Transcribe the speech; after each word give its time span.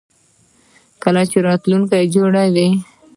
چې 1.31 1.37
راتلونکی 1.47 2.03
جوړوي. 2.13 2.69